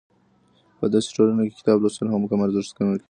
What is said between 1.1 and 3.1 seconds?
ټولنه کې کتاب لوستل کم ارزښت ګڼل کېږي.